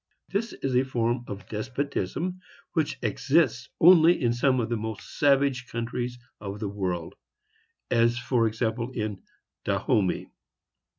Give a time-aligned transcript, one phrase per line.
[0.29, 2.39] This is a form of despotism
[2.73, 7.13] which exists only in some of the most savage countries of the world;
[7.91, 9.21] as, for example, in
[9.63, 10.31] Dahomey.